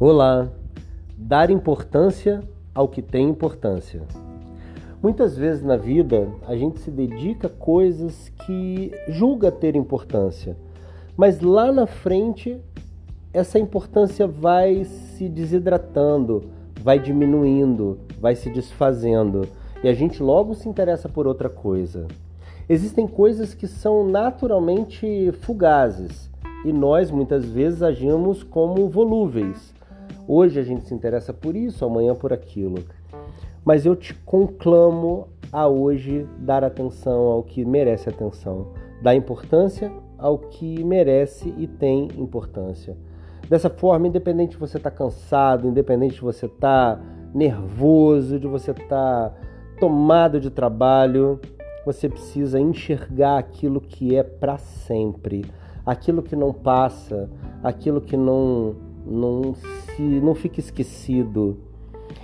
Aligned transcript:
Olá! 0.00 0.48
Dar 1.16 1.50
importância 1.50 2.40
ao 2.72 2.86
que 2.86 3.02
tem 3.02 3.28
importância. 3.28 4.02
Muitas 5.02 5.36
vezes 5.36 5.64
na 5.64 5.76
vida 5.76 6.28
a 6.46 6.54
gente 6.54 6.78
se 6.78 6.88
dedica 6.88 7.48
a 7.48 7.50
coisas 7.50 8.28
que 8.46 8.92
julga 9.08 9.50
ter 9.50 9.74
importância, 9.74 10.56
mas 11.16 11.40
lá 11.40 11.72
na 11.72 11.84
frente 11.84 12.60
essa 13.32 13.58
importância 13.58 14.28
vai 14.28 14.84
se 14.84 15.28
desidratando, 15.28 16.44
vai 16.80 17.00
diminuindo, 17.00 17.98
vai 18.20 18.36
se 18.36 18.48
desfazendo 18.50 19.48
e 19.82 19.88
a 19.88 19.94
gente 19.94 20.22
logo 20.22 20.54
se 20.54 20.68
interessa 20.68 21.08
por 21.08 21.26
outra 21.26 21.48
coisa. 21.48 22.06
Existem 22.68 23.08
coisas 23.08 23.52
que 23.52 23.66
são 23.66 24.08
naturalmente 24.08 25.32
fugazes 25.40 26.30
e 26.64 26.72
nós 26.72 27.10
muitas 27.10 27.44
vezes 27.44 27.82
agimos 27.82 28.44
como 28.44 28.88
volúveis 28.88 29.76
Hoje 30.26 30.60
a 30.60 30.62
gente 30.62 30.86
se 30.86 30.94
interessa 30.94 31.32
por 31.32 31.56
isso, 31.56 31.84
amanhã 31.84 32.14
por 32.14 32.32
aquilo. 32.32 32.84
Mas 33.64 33.84
eu 33.86 33.96
te 33.96 34.14
conclamo 34.14 35.28
a 35.52 35.66
hoje 35.66 36.26
dar 36.38 36.64
atenção 36.64 37.26
ao 37.26 37.42
que 37.42 37.64
merece 37.64 38.08
atenção, 38.08 38.68
dar 39.02 39.14
importância 39.14 39.90
ao 40.18 40.38
que 40.38 40.82
merece 40.84 41.54
e 41.56 41.66
tem 41.66 42.08
importância. 42.16 42.96
Dessa 43.48 43.70
forma, 43.70 44.08
independente 44.08 44.52
de 44.52 44.58
você 44.58 44.76
estar 44.76 44.90
tá 44.90 44.96
cansado, 44.96 45.66
independente 45.66 46.16
de 46.16 46.20
você 46.20 46.46
estar 46.46 46.96
tá 46.96 47.02
nervoso, 47.34 48.38
de 48.38 48.46
você 48.46 48.72
estar 48.72 49.30
tá 49.30 49.34
tomado 49.80 50.40
de 50.40 50.50
trabalho, 50.50 51.40
você 51.86 52.08
precisa 52.08 52.60
enxergar 52.60 53.38
aquilo 53.38 53.80
que 53.80 54.14
é 54.14 54.22
para 54.22 54.58
sempre, 54.58 55.46
aquilo 55.86 56.22
que 56.22 56.36
não 56.36 56.52
passa, 56.52 57.30
aquilo 57.62 58.00
que 58.00 58.16
não 58.16 58.76
não 59.08 59.54
se 59.54 60.02
não 60.02 60.34
fique 60.34 60.60
esquecido. 60.60 61.58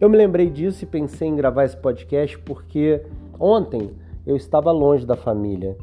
Eu 0.00 0.08
me 0.08 0.16
lembrei 0.16 0.48
disso 0.48 0.84
e 0.84 0.86
pensei 0.86 1.28
em 1.28 1.36
gravar 1.36 1.64
esse 1.64 1.76
podcast 1.76 2.38
porque 2.38 3.02
ontem 3.38 3.90
eu 4.26 4.36
estava 4.36 4.70
longe 4.70 5.04
da 5.04 5.16
família. 5.16 5.76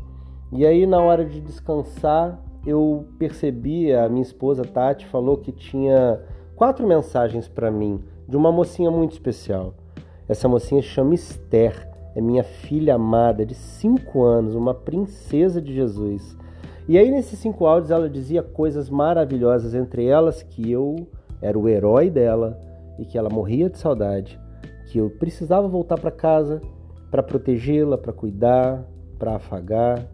E 0.52 0.66
aí 0.66 0.86
na 0.86 1.02
hora 1.02 1.26
de 1.26 1.42
descansar, 1.42 2.42
eu 2.66 3.06
percebi, 3.20 3.94
a 3.94 4.08
minha 4.10 4.24
esposa 4.24 4.64
Tati 4.64 5.06
falou 5.06 5.38
que 5.38 5.52
tinha 5.52 6.22
quatro 6.56 6.88
mensagens 6.88 7.48
para 7.48 7.70
mim 7.70 8.04
de 8.28 8.36
uma 8.36 8.52
mocinha 8.52 8.90
muito 8.90 9.12
especial. 9.12 9.74
Essa 10.28 10.48
mocinha 10.48 10.82
chama 10.82 11.14
Esther, 11.14 11.88
é 12.16 12.22
minha 12.22 12.44
filha 12.44 12.96
amada 12.96 13.46
de 13.46 13.54
cinco 13.54 14.24
anos, 14.24 14.56
uma 14.56 14.74
princesa 14.74 15.62
de 15.62 15.74
Jesus. 15.74 16.36
E 16.88 16.98
aí, 16.98 17.10
nesses 17.10 17.40
cinco 17.40 17.66
áudios, 17.66 17.92
ela 17.92 18.10
dizia 18.10 18.44
coisas 18.44 18.90
maravilhosas, 18.90 19.74
entre 19.74 20.06
elas 20.06 20.44
que 20.44 20.72
eu 20.72 21.08
era 21.42 21.58
o 21.58 21.68
herói 21.68 22.10
dela 22.10 22.60
e 23.00 23.06
que 23.06 23.18
ela 23.18 23.30
morria 23.30 23.70
de 23.70 23.78
saudade, 23.78 24.40
que 24.88 25.00
eu 25.00 25.10
precisava 25.10 25.68
voltar 25.68 26.00
para 26.00 26.12
casa 26.12 26.62
para 27.16 27.24
protegê-la, 27.24 27.98
para 27.98 28.12
cuidar, 28.12 28.86
para 29.18 29.36
afagar. 29.36 30.06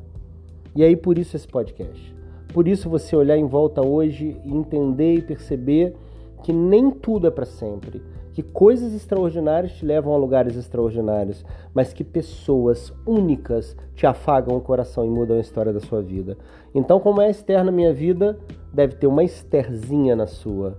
E 0.76 0.84
aí, 0.84 0.96
por 0.96 1.18
isso 1.18 1.36
esse 1.36 1.48
podcast. 1.48 2.16
Por 2.54 2.68
isso, 2.68 2.90
você 2.90 3.16
olhar 3.16 3.38
em 3.38 3.48
volta 3.48 3.86
hoje 3.86 4.38
e 4.46 4.54
entender 4.54 5.16
e 5.16 5.22
perceber 5.22 5.96
que 6.44 6.54
nem 6.54 6.92
tudo 6.92 7.28
é 7.28 7.32
para 7.32 7.46
sempre 7.46 8.02
que 8.34 8.42
coisas 8.42 8.94
extraordinárias 8.94 9.74
te 9.74 9.86
levam 9.86 10.14
a 10.14 10.18
lugares 10.18 10.56
extraordinários, 10.56 11.46
mas 11.74 11.94
que 11.94 12.04
pessoas 12.04 12.94
únicas 13.06 13.76
te 13.94 14.06
afagam 14.06 14.56
o 14.56 14.62
coração 14.62 15.06
e 15.06 15.10
mudam 15.10 15.38
a 15.38 15.42
história 15.42 15.74
da 15.74 15.80
sua 15.80 16.02
vida. 16.02 16.38
Então, 16.74 17.00
como 17.00 17.22
é 17.22 17.30
Esther 17.30 17.64
na 17.64 17.72
minha 17.72 17.94
vida, 17.94 18.40
deve 18.74 18.96
ter 18.96 19.08
uma 19.08 19.24
Estherzinha 19.24 20.16
na 20.16 20.28
sua. 20.28 20.78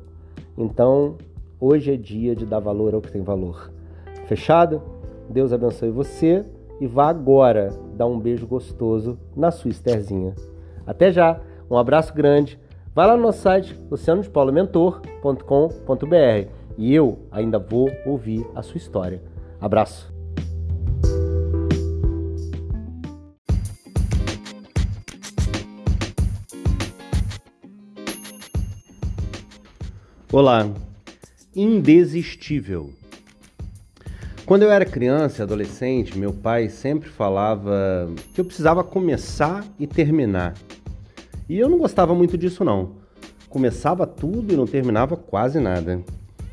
Então, 0.57 1.17
hoje 1.61 1.93
é 1.93 1.97
dia 1.97 2.35
de 2.35 2.47
dar 2.47 2.61
valor 2.61 2.95
ao 2.95 3.01
que 3.01 3.13
tem 3.13 3.23
valor. 3.23 3.71
Fechado? 4.27 4.83
Deus 5.29 5.53
abençoe 5.53 5.91
você 5.91 6.45
e 6.81 6.87
vá 6.87 7.09
agora 7.09 7.71
dar 7.95 8.07
um 8.07 8.19
beijo 8.19 8.47
gostoso 8.47 9.19
na 9.37 9.51
sua 9.51 9.71
Estherzinha. 9.71 10.35
Até 10.87 11.13
já, 11.13 11.41
um 11.71 11.77
abraço 11.77 12.15
grande. 12.15 12.59
Vai 12.95 13.07
lá 13.07 13.17
no 13.17 13.23
nosso 13.23 13.41
site 13.41 13.79
oceanodepaulomentor.com.br 13.91 16.62
e 16.77 16.95
eu 16.95 17.27
ainda 17.31 17.59
vou 17.59 17.91
ouvir 18.05 18.47
a 18.55 18.63
sua 18.63 18.79
história. 18.79 19.23
Abraço! 19.61 20.13
Olá, 30.33 30.67
indesistível. 31.55 32.91
Quando 34.47 34.63
eu 34.63 34.71
era 34.71 34.85
criança 34.85 35.41
e 35.41 35.45
adolescente, 35.45 36.19
meu 36.19 36.33
pai 36.33 36.69
sempre 36.69 37.09
falava 37.09 38.11
que 38.35 38.41
eu 38.41 38.45
precisava 38.45 38.83
começar 38.83 39.65
e 39.79 39.87
terminar. 39.87 40.55
E 41.49 41.59
eu 41.59 41.69
não 41.69 41.79
gostava 41.79 42.15
muito 42.15 42.39
disso 42.39 42.65
não. 42.65 42.97
Começava 43.49 44.07
tudo 44.07 44.55
e 44.55 44.57
não 44.57 44.67
terminava 44.67 45.17
quase 45.17 45.61
nada 45.61 46.03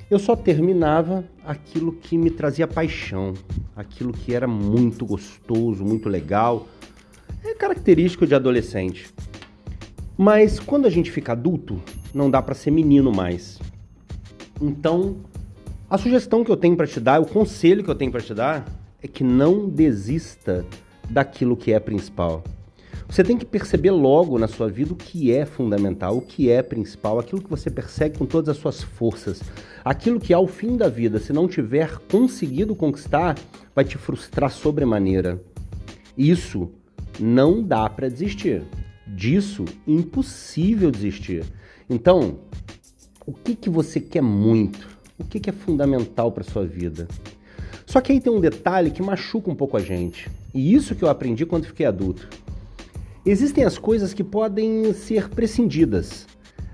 eu 0.09 0.17
só 0.17 0.35
terminava 0.35 1.23
aquilo 1.45 1.91
que 1.91 2.17
me 2.17 2.31
trazia 2.31 2.67
paixão, 2.67 3.33
aquilo 3.75 4.11
que 4.11 4.33
era 4.33 4.47
muito 4.47 5.05
gostoso, 5.05 5.85
muito 5.85 6.09
legal. 6.09 6.67
É 7.43 7.53
característico 7.53 8.25
de 8.25 8.33
adolescente. 8.33 9.13
Mas 10.17 10.59
quando 10.59 10.87
a 10.87 10.89
gente 10.89 11.11
fica 11.11 11.33
adulto, 11.33 11.79
não 12.13 12.29
dá 12.29 12.41
para 12.41 12.55
ser 12.55 12.71
menino 12.71 13.11
mais. 13.11 13.59
Então, 14.59 15.17
a 15.89 15.97
sugestão 15.97 16.43
que 16.43 16.51
eu 16.51 16.57
tenho 16.57 16.75
para 16.75 16.87
te 16.87 16.99
dar, 16.99 17.21
o 17.21 17.25
conselho 17.25 17.83
que 17.83 17.89
eu 17.89 17.95
tenho 17.95 18.11
para 18.11 18.21
te 18.21 18.33
dar 18.33 18.65
é 19.01 19.07
que 19.07 19.23
não 19.23 19.69
desista 19.69 20.65
daquilo 21.09 21.55
que 21.55 21.71
é 21.71 21.79
principal. 21.79 22.43
Você 23.09 23.23
tem 23.23 23.35
que 23.35 23.45
perceber 23.45 23.89
logo 23.89 24.37
na 24.37 24.47
sua 24.47 24.69
vida 24.69 24.93
o 24.93 24.95
que 24.95 25.31
é 25.31 25.43
fundamental, 25.43 26.15
o 26.15 26.21
que 26.21 26.51
é 26.51 26.61
principal, 26.61 27.17
aquilo 27.17 27.41
que 27.41 27.49
você 27.49 27.69
persegue 27.69 28.19
com 28.19 28.25
todas 28.25 28.49
as 28.49 28.57
suas 28.57 28.83
forças. 28.83 29.41
Aquilo 29.83 30.19
que 30.19 30.31
ao 30.31 30.45
fim 30.45 30.77
da 30.77 30.87
vida, 30.87 31.19
se 31.19 31.33
não 31.33 31.47
tiver 31.47 31.97
conseguido 32.11 32.75
conquistar, 32.75 33.35
vai 33.73 33.83
te 33.83 33.97
frustrar 33.97 34.51
sobremaneira. 34.51 35.41
Isso 36.15 36.69
não 37.19 37.63
dá 37.63 37.89
para 37.89 38.09
desistir. 38.09 38.61
Disso, 39.07 39.65
impossível 39.87 40.91
desistir. 40.91 41.43
Então, 41.89 42.41
o 43.25 43.33
que, 43.33 43.55
que 43.55 43.71
você 43.71 43.99
quer 43.99 44.21
muito? 44.21 44.87
O 45.17 45.25
que, 45.25 45.39
que 45.39 45.49
é 45.49 45.53
fundamental 45.53 46.31
para 46.31 46.43
sua 46.43 46.63
vida? 46.63 47.07
Só 47.87 48.01
que 48.01 48.11
aí 48.11 48.21
tem 48.21 48.31
um 48.31 48.39
detalhe 48.39 48.91
que 48.91 49.01
machuca 49.01 49.49
um 49.49 49.55
pouco 49.55 49.75
a 49.75 49.79
gente. 49.79 50.29
E 50.53 50.75
isso 50.75 50.93
que 50.93 51.03
eu 51.03 51.09
aprendi 51.09 51.43
quando 51.43 51.65
fiquei 51.65 51.87
adulto. 51.87 52.29
Existem 53.25 53.65
as 53.65 53.77
coisas 53.77 54.13
que 54.13 54.23
podem 54.23 54.93
ser 54.93 55.27
prescindidas. 55.29 56.25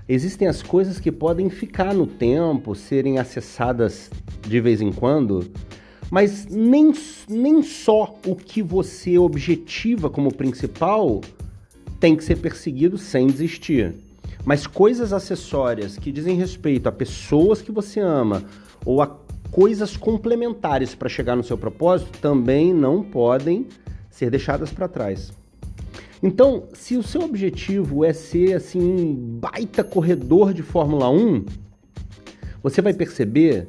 Existem 0.08 0.46
as 0.46 0.62
coisas 0.62 1.00
que 1.00 1.10
podem 1.10 1.50
ficar 1.50 1.92
no 1.92 2.06
tempo, 2.06 2.74
serem 2.76 3.18
acessadas 3.18 4.08
de 4.46 4.60
vez 4.60 4.80
em 4.80 4.92
quando, 4.92 5.50
mas 6.08 6.46
nem, 6.46 6.92
nem 7.28 7.62
só 7.64 8.16
o 8.24 8.36
que 8.36 8.62
você 8.62 9.18
objetiva 9.18 10.08
como 10.08 10.32
principal 10.32 11.20
tem 11.98 12.14
que 12.14 12.22
ser 12.22 12.36
perseguido 12.36 12.96
sem 12.96 13.26
desistir. 13.26 13.94
Mas 14.44 14.68
coisas 14.68 15.12
acessórias 15.12 15.98
que 15.98 16.12
dizem 16.12 16.36
respeito 16.36 16.88
a 16.88 16.92
pessoas 16.92 17.60
que 17.60 17.72
você 17.72 17.98
ama 17.98 18.44
ou 18.84 19.02
a 19.02 19.08
coisas 19.50 19.96
complementares 19.96 20.94
para 20.94 21.08
chegar 21.08 21.34
no 21.34 21.42
seu 21.42 21.58
propósito 21.58 22.16
também 22.20 22.72
não 22.72 23.02
podem 23.02 23.66
ser 24.08 24.30
deixadas 24.30 24.70
para 24.70 24.86
trás. 24.86 25.32
Então, 26.22 26.64
se 26.72 26.96
o 26.96 27.02
seu 27.02 27.22
objetivo 27.22 28.04
é 28.04 28.12
ser 28.12 28.54
assim 28.54 28.80
um 28.80 29.14
baita 29.14 29.84
corredor 29.84 30.54
de 30.54 30.62
Fórmula 30.62 31.10
1, 31.10 31.44
você 32.62 32.80
vai 32.80 32.94
perceber 32.94 33.68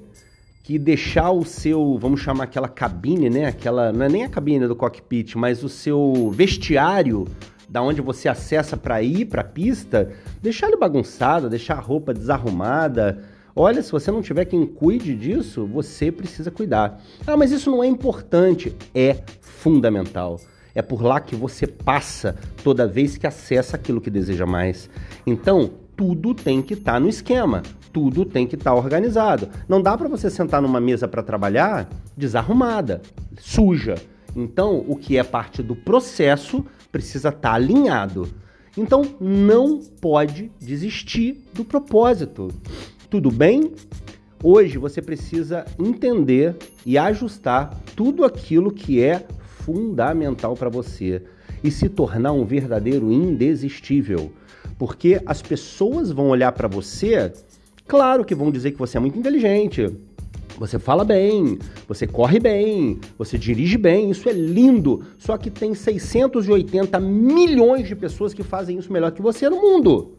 que 0.63 0.77
deixar 0.77 1.31
o 1.31 1.45
seu, 1.45 1.98
vamos 1.98 2.19
chamar 2.19 2.45
aquela 2.45 2.68
cabine, 2.68 3.30
né? 3.30 3.45
Aquela, 3.45 3.94
não 3.94 4.06
é 4.06 4.10
nem 4.10 4.24
a 4.24 4.30
cabine 4.30 4.68
do 4.68 4.75
cockpit, 4.75 5.36
mas 5.36 5.63
o 5.63 5.69
seu 5.69 6.31
vestiário 6.33 7.25
da 7.69 7.81
onde 7.81 8.01
você 8.01 8.30
acessa 8.30 8.77
para 8.77 9.01
ir 9.01 9.25
para 9.25 9.42
a 9.42 9.45
pista, 9.45 10.12
deixar 10.42 10.68
ele 10.68 10.77
bagunçado, 10.77 11.50
deixar 11.50 11.75
a 11.75 11.81
roupa 11.81 12.13
desarrumada. 12.13 13.24
Olha, 13.56 13.81
se 13.81 13.92
você 13.92 14.10
não 14.12 14.22
tiver 14.22 14.45
quem 14.45 14.66
cuide 14.66 15.16
disso, 15.16 15.66
você 15.66 16.12
precisa 16.12 16.50
cuidar. 16.50 17.01
Ah, 17.25 17.36
mas 17.36 17.51
isso 17.51 17.69
não 17.69 17.83
é 17.83 17.88
importante, 17.88 18.75
é 18.94 19.18
fundamental. 19.42 20.39
É 20.77 20.81
por 20.83 21.01
lá 21.01 21.19
que 21.19 21.35
você 21.35 21.65
passa 21.65 22.35
toda 22.63 22.88
vez 22.88 23.18
que 23.18 23.25
acessa 23.25 23.75
aquilo 23.75 24.00
que 24.00 24.12
deseja 24.12 24.45
mais. 24.45 24.88
Então, 25.25 25.71
tudo 25.95 26.35
tem 26.35 26.62
que 26.62 26.75
estar 26.75 26.94
tá 26.94 27.00
no 27.00 27.09
esquema, 27.09 27.63
tudo 27.91 28.24
tem 28.24 28.45
que 28.45 28.53
estar 28.53 28.69
tá 28.69 28.77
organizado. 28.77 29.50
Não 29.68 29.81
dá 29.81 29.97
para 29.97 30.07
você 30.07 30.29
sentar 30.29 30.62
numa 30.62 30.79
mesa 30.79 31.07
para 31.07 31.24
trabalhar 31.24 31.89
desarrumada, 32.15 33.01
suja. 33.39 33.95
Então, 34.35 34.85
o 34.88 34.95
que 34.95 35.18
é 35.18 35.24
parte 35.24 35.63
do 35.63 35.75
processo 35.75 36.63
precisa 36.91 37.29
estar 37.29 37.50
tá 37.50 37.53
alinhado. 37.56 38.29
Então, 38.77 39.01
não 39.19 39.79
pode 40.00 40.51
desistir 40.59 41.44
do 41.56 41.65
propósito. 41.65 42.50
Tudo 43.09 43.31
bem? 43.31 43.74
Hoje 44.44 44.77
você 44.77 45.01
precisa 45.01 45.65
entender 45.79 46.56
e 46.85 47.00
ajustar 47.00 47.75
tudo 47.95 48.24
aquilo 48.24 48.71
que 48.71 49.01
é 49.01 49.25
fundamental 49.68 50.56
para 50.56 50.69
você 50.69 51.22
e 51.62 51.69
se 51.69 51.90
tornar 51.90 52.31
um 52.31 52.46
verdadeiro 52.46 53.12
indesistível. 53.12 54.31
Porque 54.80 55.22
as 55.25 55.42
pessoas 55.42 56.10
vão 56.10 56.30
olhar 56.30 56.54
para 56.54 56.69
você, 56.69 57.34
claro 57.86 58.24
que 58.24 58.34
vão 58.34 58.50
dizer 58.50 58.72
que 58.72 58.80
você 58.80 58.96
é 58.96 59.00
muito 59.02 59.19
inteligente, 59.19 59.94
você 60.58 60.80
fala 60.80 61.04
bem, 61.04 61.60
você 61.86 62.08
corre 62.08 62.40
bem, 62.40 62.98
você 63.18 63.38
dirige 63.38 63.78
bem, 63.78 64.10
isso 64.10 64.30
é 64.30 64.31
lindo. 64.31 65.04
Só 65.18 65.38
que 65.38 65.52
tem 65.52 65.74
680 65.74 66.98
milhões 67.02 67.88
de 67.90 67.96
pessoas 67.96 68.34
que 68.34 68.44
fazem 68.44 68.78
isso 68.78 68.92
melhor 68.92 69.12
que 69.12 69.22
você 69.22 69.50
no 69.50 69.58
mundo. 69.58 70.13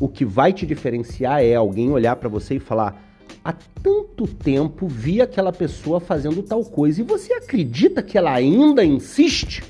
O 0.00 0.08
que 0.08 0.24
vai 0.24 0.52
te 0.52 0.64
diferenciar 0.64 1.42
é 1.42 1.54
alguém 1.54 1.90
olhar 1.90 2.16
para 2.16 2.28
você 2.28 2.54
e 2.54 2.58
falar: 2.60 3.15
há 3.46 3.52
tanto 3.80 4.26
tempo 4.26 4.88
vi 4.88 5.20
aquela 5.20 5.52
pessoa 5.52 6.00
fazendo 6.00 6.42
tal 6.42 6.64
coisa 6.64 7.00
e 7.00 7.04
você 7.04 7.32
acredita 7.32 8.02
que 8.02 8.18
ela 8.18 8.32
ainda 8.32 8.84
insiste? 8.84 9.62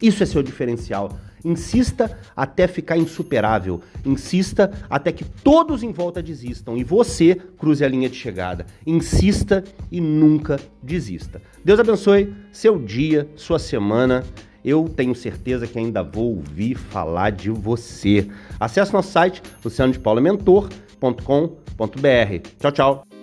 Isso 0.00 0.22
é 0.22 0.26
seu 0.26 0.42
diferencial. 0.42 1.12
Insista 1.44 2.18
até 2.34 2.66
ficar 2.66 2.96
insuperável. 2.96 3.82
Insista 4.06 4.72
até 4.88 5.12
que 5.12 5.22
todos 5.22 5.82
em 5.82 5.92
volta 5.92 6.22
desistam 6.22 6.78
e 6.78 6.82
você 6.82 7.34
cruze 7.58 7.84
a 7.84 7.88
linha 7.88 8.08
de 8.08 8.16
chegada. 8.16 8.64
Insista 8.86 9.62
e 9.92 10.00
nunca 10.00 10.58
desista. 10.82 11.42
Deus 11.62 11.78
abençoe 11.78 12.32
seu 12.50 12.78
dia, 12.78 13.28
sua 13.36 13.58
semana. 13.58 14.24
Eu 14.64 14.88
tenho 14.88 15.14
certeza 15.14 15.66
que 15.66 15.78
ainda 15.78 16.02
vou 16.02 16.36
ouvir 16.36 16.74
falar 16.74 17.28
de 17.28 17.50
você. 17.50 18.26
Acesse 18.58 18.94
nosso 18.94 19.12
site 19.12 19.42
lucianodepaulamentor.com.br. 21.04 22.48
Tchau, 22.60 22.70
tchau. 22.70 23.13